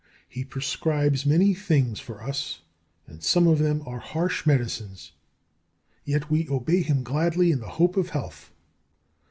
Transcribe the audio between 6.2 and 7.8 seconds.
we obey him gladly in the